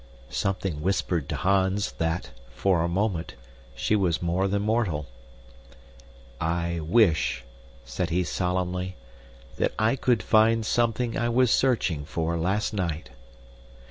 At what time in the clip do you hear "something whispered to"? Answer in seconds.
0.31-1.35